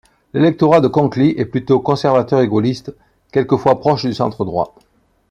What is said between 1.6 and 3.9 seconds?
conservateur et gaulliste, quelquefois